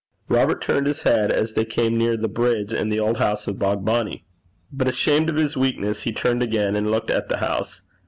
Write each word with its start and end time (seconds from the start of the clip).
Robert 0.29 0.63
turned 0.63 0.87
his 0.87 1.03
head 1.03 1.29
aside 1.29 1.39
as 1.39 1.53
they 1.53 1.63
came 1.63 1.95
near 1.95 2.17
the 2.17 2.27
bridge 2.27 2.73
and 2.73 2.91
the 2.91 2.99
old 2.99 3.17
house 3.17 3.45
of 3.45 3.59
Bogbonnie. 3.59 4.25
But, 4.71 4.87
ashamed 4.87 5.29
of 5.29 5.35
his 5.35 5.55
weakness, 5.55 6.01
he 6.01 6.11
turned 6.11 6.41
again 6.41 6.75
and 6.75 6.89
looked 6.89 7.11
at 7.11 7.29
the 7.29 7.37
house. 7.37 7.83